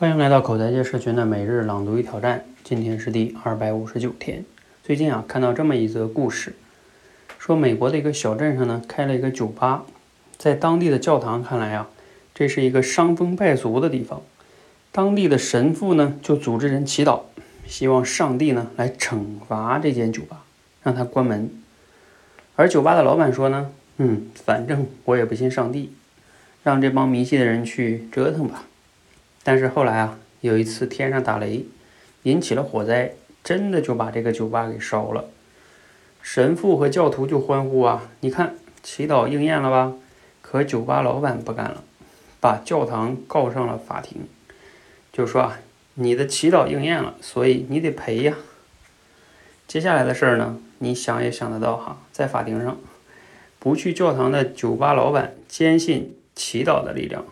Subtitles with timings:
[0.00, 4.44] 欢迎来到口才界社群的每日朗读与挑战，今天是第二百五十九天。
[4.84, 6.54] 最近啊，看到这么一则故事，
[7.36, 9.84] 说美国的一个小镇上呢，开了一个酒吧，
[10.36, 11.88] 在当地的教堂看来啊，
[12.32, 14.22] 这是一个伤风败俗的地方。
[14.92, 17.22] 当地的神父呢，就组织人祈祷，
[17.66, 20.44] 希望上帝呢来惩罚这间酒吧，
[20.84, 21.50] 让他关门。
[22.54, 25.90] 而酒吧的老板说呢，嗯，反正我也不信上帝，
[26.62, 28.62] 让这帮迷信的人去折腾吧。
[29.42, 31.64] 但是后来啊，有一次天上打雷，
[32.24, 35.24] 引起了火灾，真的就把这个酒吧给烧了。
[36.20, 39.94] 神父和教徒就欢呼啊，你看祈祷应验了吧？
[40.42, 41.82] 可酒吧老板不干了，
[42.40, 44.22] 把教堂告上了法庭，
[45.12, 45.58] 就说啊，
[45.94, 48.34] 你的祈祷应验了，所以你得赔呀。
[49.66, 52.78] 接下来的事儿呢，你想也想得到哈，在法庭上，
[53.58, 57.24] 不去教堂的酒吧老板坚信祈祷的力量。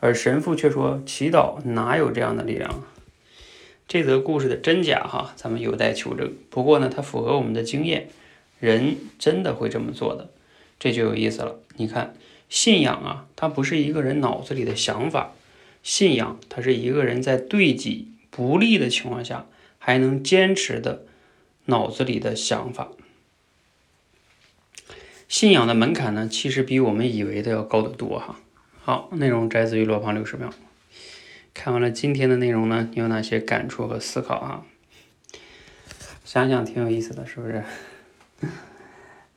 [0.00, 2.84] 而神父却说：“祈祷哪有这样的力量？”
[3.88, 6.34] 这则故事的真假，哈，咱们有待求证。
[6.50, 8.10] 不过呢，它符合我们的经验，
[8.60, 10.30] 人真的会这么做的，
[10.78, 11.58] 这就有意思了。
[11.76, 12.14] 你看，
[12.50, 15.32] 信仰啊，它不是一个人脑子里的想法，
[15.82, 19.46] 信仰它是一个人在对己不利的情况下
[19.78, 21.06] 还能坚持的
[21.64, 22.90] 脑子里的想法。
[25.28, 28.38] 信仰的门槛呢，其实比我们以为的要高得多，哈。
[28.88, 30.48] 好，内容摘自于罗胖六十秒。
[31.52, 34.64] 看完了今天的内容呢，你有哪些感触和思考啊？
[36.24, 37.62] 想想挺有意思的，是不是？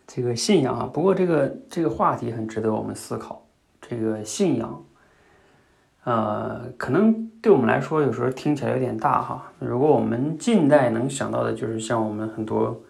[0.08, 3.46] 这个信仰啊，不过这个这个话题很值得我们思考。
[3.82, 4.86] 这个信仰，
[6.06, 9.52] 呃，可能对我们来说有时候听起来有点大哈。
[9.60, 12.82] 如果我们近代能想到的，就是像我们很多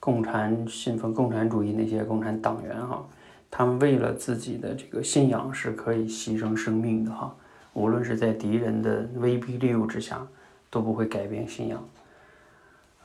[0.00, 3.06] 共产信奉共产主义那些共产党员哈。
[3.50, 7.34] 他们为了自己的这个信仰是可以牺牲生命的哈，
[7.72, 10.24] 无论是在敌人的威逼利诱之下，
[10.68, 11.88] 都不会改变信仰。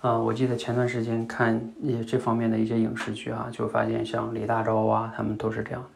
[0.02, 5.90] 啊，我记得前段时间看也这方面的一些影视剧啊，就发现像李大钊啊，他们都是这样，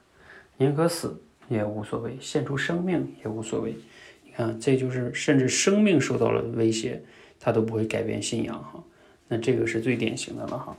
[0.55, 3.75] 宁可死也无所谓，献出生命也无所谓。
[4.23, 7.03] 你看，这就是甚至生命受到了威胁，
[7.38, 8.81] 他都不会改变信仰哈。
[9.27, 10.73] 那这个是最典型的了哈。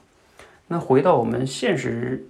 [0.67, 2.27] 那回到我们现实。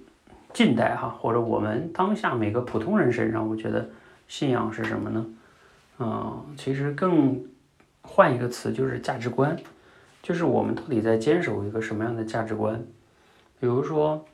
[0.53, 3.88] 近代哈，或者我们当下每个普通人身上，我觉得
[4.26, 5.26] 信仰是什么呢？
[5.98, 7.41] 嗯，其实更
[8.03, 9.56] 换一个词就是价值观，
[10.22, 12.82] 就是我们到底在坚守一个什么样的价值观？
[13.60, 14.25] 比如说，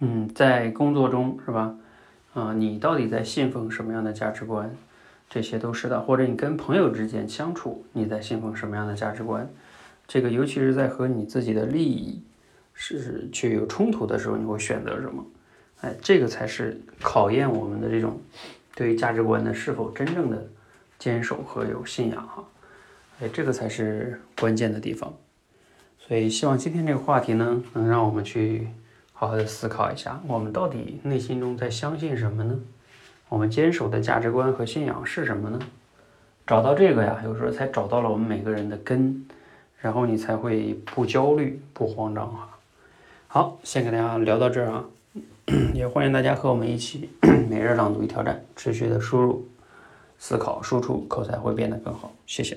[0.00, 1.74] 嗯，在工作中是吧？
[2.34, 4.74] 啊，你到底在信奉什么样的价值观？
[5.30, 6.00] 这些都是的。
[6.00, 9.48] 或者你跟朋友之间相处，你在信奉什么样的价值观？
[10.06, 12.20] 这个尤其是在和你自己的利益。
[12.74, 15.24] 是去有冲突的时候，你会选择什么？
[15.80, 18.20] 哎，这个才是考验我们的这种
[18.74, 20.46] 对于价值观的是否真正的
[20.98, 22.44] 坚守和有信仰哈。
[23.20, 25.12] 哎，这个才是关键的地方。
[25.98, 28.68] 所以希望今天这个话题呢，能让我们去
[29.12, 32.58] 好好的思考一下，我们到底内心中在相信什么呢？
[33.28, 35.58] 我们坚守的价值观和信仰是什么呢？
[36.46, 39.26] 找到这个呀，有时候才找到了我们每个人的根，
[39.78, 42.50] 然后你才会不焦虑、不慌张哈。
[43.34, 44.84] 好，先给大家聊到这儿啊，
[45.74, 47.10] 也欢迎大家和我们一起
[47.50, 49.44] 每日朗读一挑战，持续的输入、
[50.20, 52.12] 思考、输出，口才会变得更好。
[52.26, 52.56] 谢谢。